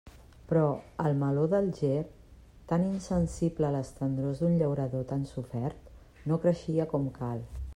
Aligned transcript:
Però 0.51 0.61
el 1.09 1.17
meló 1.23 1.41
d'Alger, 1.51 1.99
tan 2.71 2.87
insensible 2.93 3.69
a 3.69 3.73
les 3.75 3.93
tendrors 3.99 4.41
d'un 4.45 4.57
llaurador 4.63 5.05
tan 5.13 5.29
sofert, 5.33 5.93
no 6.33 6.41
creixia 6.47 6.93
com 6.95 7.07
cal. 7.21 7.47